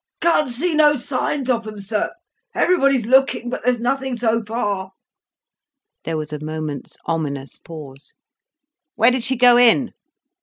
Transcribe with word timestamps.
"Can't 0.19 0.49
see 0.49 0.73
no 0.73 0.95
signs 0.95 1.47
of 1.47 1.63
them, 1.63 1.77
sir. 1.77 2.09
Everybody's 2.55 3.05
looking, 3.05 3.51
but 3.51 3.63
there's 3.63 3.79
nothing 3.79 4.17
so 4.17 4.41
far." 4.41 4.93
There 6.05 6.17
was 6.17 6.33
a 6.33 6.43
moment's 6.43 6.97
ominous 7.05 7.59
pause. 7.59 8.15
"Where 8.95 9.11
did 9.11 9.23
she 9.23 9.35
go 9.35 9.57
in?" 9.57 9.91